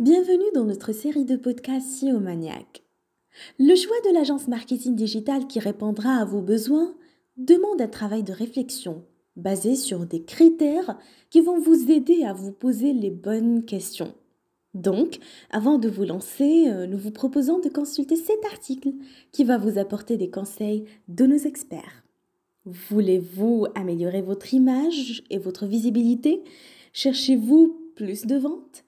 Bienvenue 0.00 0.50
dans 0.54 0.64
notre 0.64 0.92
série 0.92 1.26
de 1.26 1.36
podcasts 1.36 2.00
SEO 2.00 2.18
Maniac. 2.18 2.82
Le 3.58 3.74
choix 3.76 3.96
de 4.06 4.14
l'agence 4.14 4.48
marketing 4.48 4.96
digital 4.96 5.46
qui 5.46 5.60
répondra 5.60 6.14
à 6.14 6.24
vos 6.24 6.40
besoins 6.40 6.94
demande 7.36 7.80
un 7.80 7.88
travail 7.88 8.22
de 8.22 8.32
réflexion 8.32 9.04
basé 9.36 9.76
sur 9.76 10.06
des 10.06 10.22
critères 10.22 10.98
qui 11.28 11.42
vont 11.42 11.60
vous 11.60 11.90
aider 11.90 12.24
à 12.24 12.32
vous 12.32 12.52
poser 12.52 12.94
les 12.94 13.10
bonnes 13.10 13.66
questions. 13.66 14.14
Donc, 14.72 15.18
avant 15.50 15.78
de 15.78 15.90
vous 15.90 16.04
lancer, 16.04 16.68
euh, 16.68 16.86
nous 16.86 16.98
vous 16.98 17.10
proposons 17.10 17.58
de 17.58 17.68
consulter 17.68 18.16
cet 18.16 18.42
article 18.46 18.92
qui 19.30 19.44
va 19.44 19.58
vous 19.58 19.78
apporter 19.78 20.16
des 20.16 20.30
conseils 20.30 20.86
de 21.08 21.26
nos 21.26 21.36
experts. 21.36 22.02
Voulez-vous 22.64 23.66
améliorer 23.74 24.22
votre 24.22 24.54
image 24.54 25.22
et 25.28 25.38
votre 25.38 25.66
visibilité? 25.66 26.42
Cherchez-vous 26.94 27.92
plus 27.94 28.24
de 28.24 28.36
ventes? 28.36 28.84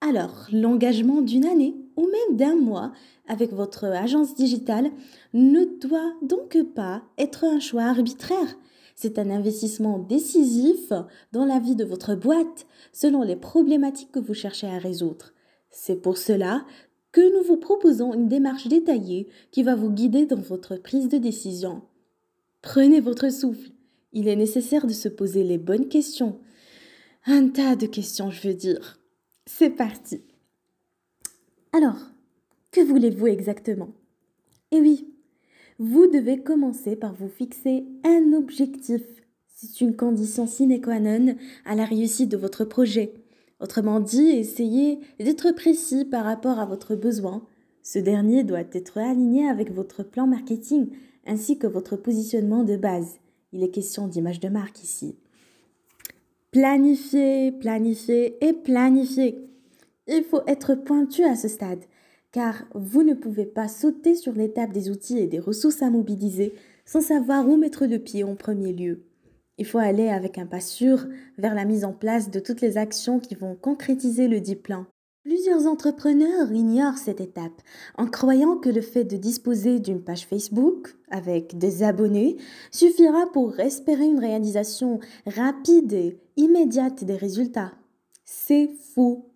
Alors, 0.00 0.46
l'engagement 0.52 1.22
d'une 1.22 1.44
année 1.44 1.74
ou 1.96 2.02
même 2.02 2.36
d'un 2.36 2.54
mois 2.54 2.92
avec 3.26 3.52
votre 3.52 3.84
agence 3.84 4.34
digitale 4.36 4.90
ne 5.34 5.64
doit 5.80 6.14
donc 6.22 6.56
pas 6.74 7.02
être 7.18 7.44
un 7.44 7.58
choix 7.58 7.82
arbitraire. 7.82 8.56
C'est 8.94 9.18
un 9.18 9.30
investissement 9.30 9.98
décisif 9.98 10.92
dans 11.32 11.44
la 11.44 11.58
vie 11.58 11.74
de 11.74 11.84
votre 11.84 12.14
boîte 12.14 12.66
selon 12.92 13.22
les 13.22 13.36
problématiques 13.36 14.12
que 14.12 14.20
vous 14.20 14.34
cherchez 14.34 14.68
à 14.68 14.78
résoudre. 14.78 15.32
C'est 15.70 16.00
pour 16.00 16.16
cela 16.16 16.64
que 17.10 17.36
nous 17.36 17.44
vous 17.44 17.56
proposons 17.56 18.14
une 18.14 18.28
démarche 18.28 18.68
détaillée 18.68 19.28
qui 19.50 19.62
va 19.64 19.74
vous 19.74 19.90
guider 19.90 20.26
dans 20.26 20.40
votre 20.40 20.76
prise 20.76 21.08
de 21.08 21.18
décision. 21.18 21.82
Prenez 22.62 23.00
votre 23.00 23.32
souffle. 23.32 23.70
Il 24.12 24.28
est 24.28 24.36
nécessaire 24.36 24.86
de 24.86 24.92
se 24.92 25.08
poser 25.08 25.42
les 25.42 25.58
bonnes 25.58 25.88
questions. 25.88 26.38
Un 27.26 27.48
tas 27.48 27.76
de 27.76 27.86
questions, 27.86 28.30
je 28.30 28.48
veux 28.48 28.54
dire. 28.54 28.98
C'est 29.50 29.70
parti. 29.70 30.20
Alors, 31.72 31.96
que 32.70 32.82
voulez-vous 32.82 33.28
exactement? 33.28 33.88
Eh 34.72 34.80
oui, 34.80 35.08
vous 35.78 36.06
devez 36.06 36.42
commencer 36.42 36.96
par 36.96 37.14
vous 37.14 37.30
fixer 37.30 37.86
un 38.04 38.34
objectif. 38.34 39.02
C'est 39.46 39.80
une 39.80 39.96
condition 39.96 40.46
sine 40.46 40.78
qua 40.82 41.00
non 41.00 41.34
à 41.64 41.74
la 41.74 41.86
réussite 41.86 42.28
de 42.30 42.36
votre 42.36 42.66
projet. 42.66 43.14
Autrement 43.58 44.00
dit, 44.00 44.28
essayez 44.28 45.00
d'être 45.18 45.50
précis 45.52 46.04
par 46.04 46.26
rapport 46.26 46.58
à 46.58 46.66
votre 46.66 46.94
besoin. 46.94 47.42
Ce 47.82 47.98
dernier 47.98 48.44
doit 48.44 48.60
être 48.72 48.98
aligné 48.98 49.48
avec 49.48 49.72
votre 49.72 50.02
plan 50.02 50.26
marketing 50.26 50.90
ainsi 51.26 51.58
que 51.58 51.66
votre 51.66 51.96
positionnement 51.96 52.64
de 52.64 52.76
base. 52.76 53.18
Il 53.54 53.62
est 53.62 53.70
question 53.70 54.08
d'image 54.08 54.40
de 54.40 54.50
marque 54.50 54.84
ici. 54.84 55.16
Planifier, 56.50 57.52
planifier 57.52 58.36
et 58.44 58.52
planifier. 58.52 59.47
Il 60.08 60.24
faut 60.24 60.42
être 60.46 60.74
pointu 60.74 61.22
à 61.24 61.36
ce 61.36 61.48
stade, 61.48 61.84
car 62.32 62.64
vous 62.74 63.02
ne 63.02 63.14
pouvez 63.14 63.46
pas 63.46 63.68
sauter 63.68 64.14
sur 64.14 64.32
l'étape 64.32 64.72
des 64.72 64.90
outils 64.90 65.18
et 65.18 65.26
des 65.26 65.38
ressources 65.38 65.82
à 65.82 65.90
mobiliser 65.90 66.54
sans 66.86 67.02
savoir 67.02 67.46
où 67.46 67.56
mettre 67.56 67.86
le 67.86 67.98
pied 67.98 68.24
en 68.24 68.34
premier 68.34 68.72
lieu. 68.72 69.04
Il 69.58 69.66
faut 69.66 69.78
aller 69.78 70.08
avec 70.08 70.38
un 70.38 70.46
pas 70.46 70.60
sûr 70.60 71.06
vers 71.36 71.54
la 71.54 71.64
mise 71.64 71.84
en 71.84 71.92
place 71.92 72.30
de 72.30 72.40
toutes 72.40 72.60
les 72.60 72.78
actions 72.78 73.18
qui 73.18 73.34
vont 73.34 73.54
concrétiser 73.54 74.28
le 74.28 74.40
dit 74.40 74.56
plan. 74.56 74.86
Plusieurs 75.24 75.66
entrepreneurs 75.66 76.52
ignorent 76.52 76.96
cette 76.96 77.20
étape 77.20 77.60
en 77.98 78.06
croyant 78.06 78.56
que 78.56 78.70
le 78.70 78.80
fait 78.80 79.04
de 79.04 79.16
disposer 79.16 79.78
d'une 79.78 80.02
page 80.02 80.26
Facebook 80.26 80.96
avec 81.10 81.58
des 81.58 81.82
abonnés 81.82 82.38
suffira 82.70 83.26
pour 83.32 83.60
espérer 83.60 84.06
une 84.06 84.20
réalisation 84.20 85.00
rapide 85.26 85.92
et 85.92 86.18
immédiate 86.36 87.04
des 87.04 87.16
résultats. 87.16 87.72
C'est 88.24 88.70
faux. 88.94 89.28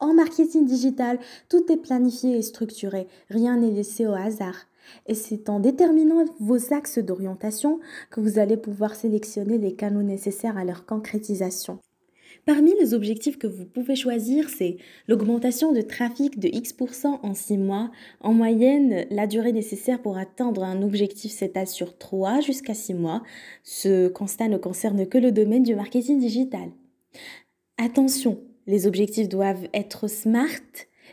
En 0.00 0.14
marketing 0.14 0.64
digital, 0.64 1.18
tout 1.50 1.70
est 1.70 1.76
planifié 1.76 2.38
et 2.38 2.42
structuré, 2.42 3.06
rien 3.28 3.58
n'est 3.58 3.70
laissé 3.70 4.06
au 4.06 4.14
hasard. 4.14 4.66
Et 5.06 5.14
c'est 5.14 5.50
en 5.50 5.60
déterminant 5.60 6.24
vos 6.40 6.72
axes 6.72 6.98
d'orientation 6.98 7.80
que 8.10 8.20
vous 8.20 8.38
allez 8.38 8.56
pouvoir 8.56 8.94
sélectionner 8.94 9.58
les 9.58 9.74
canaux 9.74 10.02
nécessaires 10.02 10.56
à 10.56 10.64
leur 10.64 10.86
concrétisation. 10.86 11.78
Parmi 12.46 12.72
les 12.80 12.94
objectifs 12.94 13.38
que 13.38 13.46
vous 13.46 13.66
pouvez 13.66 13.94
choisir, 13.94 14.48
c'est 14.48 14.78
l'augmentation 15.06 15.72
de 15.72 15.82
trafic 15.82 16.38
de 16.38 16.48
X% 16.48 17.20
en 17.22 17.34
6 17.34 17.58
mois. 17.58 17.90
En 18.20 18.32
moyenne, 18.32 19.04
la 19.10 19.26
durée 19.26 19.52
nécessaire 19.52 20.00
pour 20.00 20.16
atteindre 20.16 20.64
un 20.64 20.82
objectif 20.82 21.32
s'étale 21.32 21.66
sur 21.66 21.98
3 21.98 22.40
jusqu'à 22.40 22.74
6 22.74 22.94
mois. 22.94 23.22
Ce 23.62 24.08
constat 24.08 24.48
ne 24.48 24.56
concerne 24.56 25.06
que 25.06 25.18
le 25.18 25.32
domaine 25.32 25.62
du 25.62 25.74
marketing 25.74 26.18
digital. 26.18 26.70
Attention, 27.76 28.40
les 28.66 28.86
objectifs 28.86 29.28
doivent 29.28 29.68
être 29.74 30.08
smart 30.08 30.48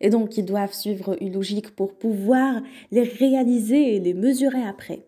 et 0.00 0.10
donc 0.10 0.36
ils 0.36 0.44
doivent 0.44 0.74
suivre 0.74 1.16
une 1.20 1.32
logique 1.32 1.70
pour 1.74 1.94
pouvoir 1.94 2.62
les 2.90 3.02
réaliser 3.02 3.96
et 3.96 4.00
les 4.00 4.14
mesurer 4.14 4.62
après. 4.62 5.06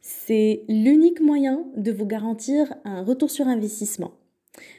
C'est 0.00 0.64
l'unique 0.68 1.20
moyen 1.20 1.64
de 1.76 1.92
vous 1.92 2.06
garantir 2.06 2.74
un 2.84 3.04
retour 3.04 3.30
sur 3.30 3.46
investissement. 3.46 4.12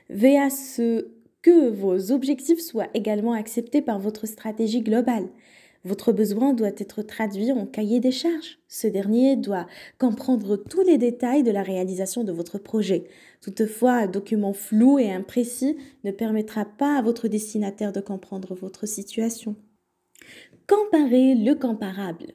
Veillez 0.09 0.39
à 0.39 0.49
ce 0.49 1.07
que 1.41 1.69
vos 1.69 2.11
objectifs 2.11 2.59
soient 2.59 2.89
également 2.93 3.33
acceptés 3.33 3.81
par 3.81 3.99
votre 3.99 4.27
stratégie 4.27 4.81
globale. 4.81 5.27
Votre 5.85 6.13
besoin 6.13 6.53
doit 6.53 6.71
être 6.77 7.01
traduit 7.01 7.51
en 7.51 7.65
cahier 7.65 7.99
des 7.99 8.11
charges. 8.11 8.57
Ce 8.69 8.87
dernier 8.87 9.35
doit 9.35 9.67
comprendre 9.97 10.55
tous 10.55 10.81
les 10.81 10.97
détails 10.97 11.43
de 11.43 11.51
la 11.51 11.61
réalisation 11.61 12.23
de 12.23 12.31
votre 12.31 12.57
projet. 12.57 13.03
Toutefois, 13.41 13.93
un 13.93 14.07
document 14.07 14.53
flou 14.53 14.97
et 14.97 15.11
imprécis 15.11 15.75
ne 16.05 16.11
permettra 16.11 16.63
pas 16.63 16.97
à 16.97 17.01
votre 17.01 17.27
destinataire 17.27 17.91
de 17.91 17.99
comprendre 17.99 18.55
votre 18.55 18.85
situation. 18.85 19.57
Comparez 20.67 21.35
le 21.35 21.53
comparable. 21.53 22.27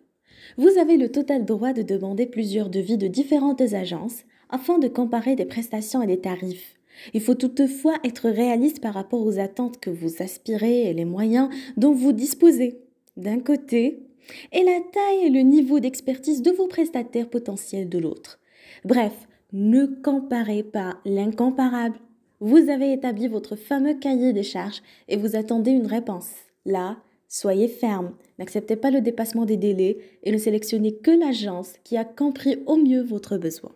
Vous 0.59 0.79
avez 0.79 0.99
le 0.99 1.11
total 1.11 1.47
droit 1.47 1.73
de 1.73 1.83
demander 1.83 2.27
plusieurs 2.27 2.69
devis 2.69 2.99
de 2.99 3.07
différentes 3.07 3.63
agences 3.63 4.25
afin 4.51 4.79
de 4.79 4.89
comparer 4.89 5.37
des 5.37 5.47
prestations 5.47 6.03
et 6.03 6.07
des 6.07 6.21
tarifs. 6.21 6.75
Il 7.15 7.23
faut 7.23 7.35
toutefois 7.35 7.95
être 8.05 8.29
réaliste 8.29 8.81
par 8.81 8.93
rapport 8.93 9.25
aux 9.25 9.39
attentes 9.39 9.81
que 9.81 9.91
vous 9.91 10.21
aspirez 10.23 10.91
et 10.91 10.93
les 10.93 11.05
moyens 11.07 11.49
dont 11.79 11.93
vous 11.93 12.13
disposez 12.13 12.81
d'un 13.19 13.41
côté 13.41 14.07
et 14.53 14.63
la 14.63 14.81
taille 14.93 15.27
et 15.27 15.31
le 15.31 15.41
niveau 15.41 15.81
d'expertise 15.81 16.43
de 16.43 16.51
vos 16.51 16.67
prestataires 16.67 17.29
potentiels 17.29 17.89
de 17.89 17.99
l'autre. 17.99 18.39
Bref, 18.85 19.29
ne 19.53 19.87
comparez 19.87 20.63
pas 20.63 20.99
l'incomparable. 21.05 21.99
Vous 22.41 22.71
avez 22.71 22.93
établi 22.93 23.29
votre 23.29 23.57
fameux 23.57 23.95
cahier 23.95 24.33
des 24.33 24.43
charges 24.43 24.83
et 25.09 25.17
vous 25.17 25.37
attendez 25.37 25.73
une 25.73 25.87
réponse. 25.87 26.31
Là, 26.65 26.99
soyez 27.29 27.69
ferme, 27.69 28.15
n'acceptez 28.39 28.77
pas 28.77 28.91
le 28.91 29.01
dépassement 29.01 29.45
des 29.45 29.57
délais 29.57 29.99
et 30.23 30.31
ne 30.31 30.39
sélectionnez 30.39 30.97
que 30.97 31.11
l'agence 31.11 31.75
qui 31.85 31.97
a 31.97 32.05
compris 32.05 32.63
au 32.67 32.77
mieux 32.77 33.03
votre 33.03 33.39
besoin. 33.39 33.73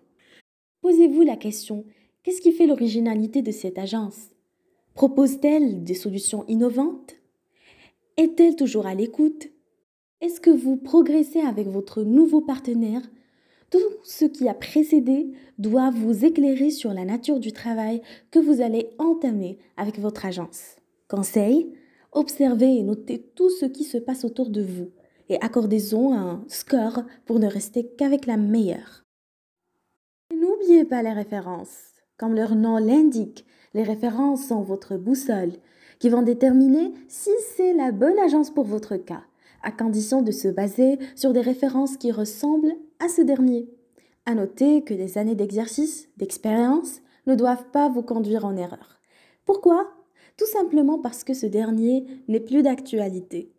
Posez-vous 0.83 1.23
la 1.23 1.37
question, 1.37 1.85
qu'est-ce 2.23 2.41
qui 2.41 2.53
fait 2.53 2.67
l'originalité 2.67 3.43
de 3.43 3.51
cette 3.51 3.79
agence? 3.79 4.31
Propose-t-elle 4.95 5.83
des 5.83 5.95
solutions 5.95 6.45
innovantes? 6.49 7.15
Est-elle 8.17 8.57
toujours 8.57 8.87
à 8.87 8.95
l'écoute? 8.95 9.49
Est-ce 10.21 10.41
que 10.41 10.51
vous 10.51 10.77
progressez 10.77 11.41
avec 11.41 11.69
votre 11.69 12.03
nouveau 12.03 12.41
partenaire? 12.41 13.03
Tout 13.71 13.79
ce 14.05 14.25
qui 14.25 14.49
a 14.49 14.55
précédé 14.55 15.33
doit 15.59 15.91
vous 15.91 16.25
éclairer 16.25 16.71
sur 16.71 16.93
la 16.93 17.05
nature 17.05 17.41
du 17.41 17.53
travail 17.53 18.03
que 18.31 18.39
vous 18.39 18.61
allez 18.61 18.91
entamer 18.99 19.59
avec 19.77 19.99
votre 19.99 20.27
agence. 20.27 20.77
Conseil 21.09 21.73
Observez 22.13 22.77
et 22.77 22.83
notez 22.83 23.23
tout 23.35 23.49
ce 23.49 23.65
qui 23.65 23.85
se 23.85 23.97
passe 23.97 24.25
autour 24.25 24.51
de 24.51 24.63
vous 24.63 24.91
et 25.31 25.41
accordez-en 25.41 26.13
un 26.13 26.45
score 26.49 27.03
pour 27.25 27.39
ne 27.39 27.47
rester 27.47 27.87
qu'avec 27.97 28.27
la 28.27 28.37
meilleure. 28.37 29.05
N'oubliez 30.39 30.85
pas 30.85 31.03
les 31.03 31.13
références. 31.13 31.79
Comme 32.19 32.35
leur 32.35 32.55
nom 32.55 32.77
l'indique, 32.77 33.47
les 33.73 33.83
références 33.83 34.47
sont 34.47 34.61
votre 34.61 34.97
boussole 34.99 35.53
qui 36.03 36.09
vont 36.09 36.23
déterminer 36.23 36.93
si 37.07 37.31
c'est 37.55 37.73
la 37.75 37.93
bonne 37.93 38.19
agence 38.19 38.51
pour 38.51 38.65
votre 38.65 38.97
cas, 38.97 39.23
à 39.63 39.71
condition 39.71 40.21
de 40.21 40.33
se 40.33 40.49
baser 40.49 40.99
sur 41.15 41.33
des 41.33 41.41
références 41.41 41.97
qui 41.97 42.11
ressemblent 42.11 42.75
à 42.99 43.09
ce 43.09 43.23
dernier. 43.23 43.69
À 44.27 44.35
noter 44.35 44.83
que 44.83 44.95
les 44.95 45.17
années 45.17 45.37
d'exercice, 45.37 46.09
d'expérience, 46.17 47.03
ne 47.29 47.37
doivent 47.37 47.71
pas 47.71 47.89
vous 47.89 48.03
conduire 48.03 48.45
en 48.45 48.57
erreur. 48.57 49.01
Pourquoi? 49.45 49.93
Tout 50.37 50.47
simplement 50.47 50.99
parce 50.99 51.23
que 51.23 51.35
ce 51.35 51.47
dernier 51.47 52.05
n'est 52.27 52.41
plus 52.41 52.65
d'actualité. 52.65 53.53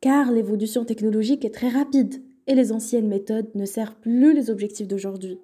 Car 0.00 0.32
l'évolution 0.32 0.84
technologique 0.84 1.44
est 1.44 1.54
très 1.54 1.68
rapide 1.68 2.24
et 2.48 2.56
les 2.56 2.72
anciennes 2.72 3.06
méthodes 3.06 3.54
ne 3.54 3.66
servent 3.66 4.00
plus 4.00 4.34
les 4.34 4.50
objectifs 4.50 4.88
d'aujourd'hui. 4.88 5.38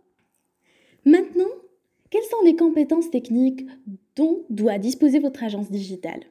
Maintenant, 1.04 1.46
quelles 2.10 2.24
sont 2.24 2.42
les 2.44 2.56
compétences 2.56 3.08
techniques 3.08 3.68
dont 4.16 4.42
doit 4.50 4.78
disposer 4.78 5.20
votre 5.20 5.44
agence 5.44 5.70
digitale? 5.70 6.24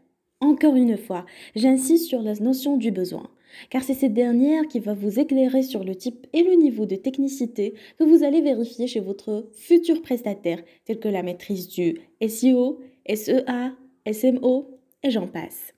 Encore 0.49 0.75
une 0.75 0.97
fois, 0.97 1.25
j'insiste 1.55 2.07
sur 2.07 2.23
la 2.23 2.33
notion 2.33 2.75
du 2.75 2.89
besoin, 2.89 3.29
car 3.69 3.83
c'est 3.83 3.93
cette 3.93 4.15
dernière 4.15 4.67
qui 4.67 4.79
va 4.79 4.95
vous 4.95 5.19
éclairer 5.19 5.61
sur 5.61 5.83
le 5.83 5.95
type 5.95 6.25
et 6.33 6.41
le 6.41 6.55
niveau 6.55 6.87
de 6.87 6.95
technicité 6.95 7.75
que 7.99 8.03
vous 8.03 8.23
allez 8.23 8.41
vérifier 8.41 8.87
chez 8.87 8.99
votre 8.99 9.47
futur 9.53 10.01
prestataire, 10.01 10.61
tel 10.85 10.99
que 10.99 11.07
la 11.07 11.21
maîtrise 11.21 11.67
du 11.67 11.99
SEO, 12.27 12.79
SEA, 13.07 13.75
SMO 14.11 14.79
et 15.03 15.11
j'en 15.11 15.27
passe. 15.27 15.73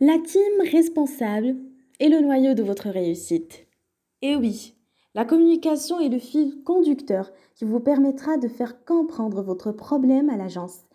La 0.00 0.18
team 0.18 0.70
responsable 0.72 1.56
est 2.00 2.08
le 2.08 2.20
noyau 2.20 2.54
de 2.54 2.62
votre 2.62 2.88
réussite. 2.88 3.66
Et 4.22 4.34
oui, 4.34 4.74
la 5.14 5.26
communication 5.26 6.00
est 6.00 6.08
le 6.08 6.18
fil 6.18 6.62
conducteur 6.64 7.30
qui 7.54 7.66
vous 7.66 7.80
permettra 7.80 8.38
de 8.38 8.48
faire 8.48 8.82
comprendre 8.86 9.42
votre 9.42 9.72
problème 9.72 10.30
à 10.30 10.38
l'agence. 10.38 10.86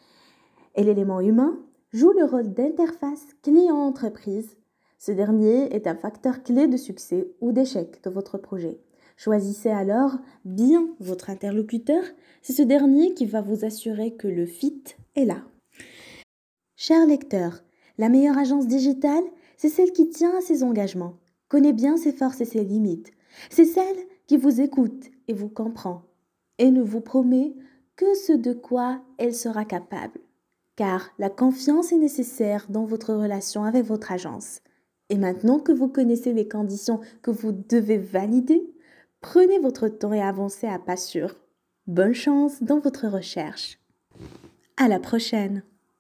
Et 0.76 0.84
l'élément 0.84 1.22
humain 1.22 1.60
joue 1.94 2.12
le 2.12 2.26
rôle 2.26 2.52
d'interface 2.54 3.28
client-entreprise. 3.44 4.58
Ce 4.98 5.12
dernier 5.12 5.74
est 5.76 5.86
un 5.86 5.96
facteur 5.96 6.42
clé 6.42 6.68
de 6.68 6.78
succès 6.78 7.28
ou 7.40 7.52
d'échec 7.52 8.04
de 8.04 8.10
votre 8.10 8.40
projet. 8.40 8.80
Choisissez 9.16 9.70
alors 9.70 10.18
bien 10.44 10.90
votre 11.00 11.30
interlocuteur, 11.30 12.04
c'est 12.42 12.54
ce 12.54 12.64
dernier 12.64 13.14
qui 13.14 13.28
va 13.28 13.42
vous 13.42 13.64
assurer 13.64 14.16
que 14.16 14.28
le 14.28 14.48
fit 14.48 14.84
est 15.16 15.26
là. 15.26 15.44
Cher 16.76 17.06
lecteur, 17.06 17.64
la 18.00 18.10
meilleure 18.10 18.40
agence 18.40 18.68
digitale, 18.68 19.24
c'est 19.56 19.70
celle 19.70 19.92
qui 19.92 20.10
tient 20.10 20.36
à 20.36 20.42
ses 20.42 20.64
engagements, 20.64 21.20
connaît 21.48 21.74
bien 21.74 21.96
ses 21.96 22.12
forces 22.12 22.42
et 22.42 22.46
ses 22.46 22.64
limites. 22.64 23.12
C'est 23.52 23.66
celle 23.66 23.98
qui 24.26 24.38
vous 24.38 24.62
écoute 24.62 25.12
et 25.28 25.34
vous 25.34 25.50
comprend 25.50 26.02
et 26.58 26.72
ne 26.72 26.82
vous 26.82 27.02
promet 27.02 27.54
que 27.96 28.16
ce 28.16 28.34
de 28.34 28.54
quoi 28.54 29.02
elle 29.20 29.36
sera 29.36 29.64
capable. 29.64 30.20
Car 30.84 31.12
la 31.18 31.30
confiance 31.30 31.94
est 31.94 31.98
nécessaire 31.98 32.66
dans 32.68 32.84
votre 32.84 33.14
relation 33.14 33.64
avec 33.64 33.86
votre 33.86 34.12
agence. 34.12 34.60
Et 35.08 35.18
maintenant 35.18 35.58
que 35.58 35.72
vous 35.72 35.88
connaissez 35.88 36.34
les 36.34 36.50
conditions 36.50 37.00
que 37.22 37.32
vous 37.32 37.54
devez 37.54 37.98
valider, 37.98 38.70
prenez 39.22 39.60
votre 39.60 39.88
temps 39.88 40.12
et 40.12 40.22
avancez 40.22 40.68
à 40.68 40.80
pas 40.80 40.98
sûr. 40.98 41.38
Bonne 41.88 42.14
chance 42.14 42.62
dans 42.62 42.80
votre 42.80 43.08
recherche. 43.08 43.80
À 44.76 44.90
la 44.90 45.00
prochaine! 45.00 45.64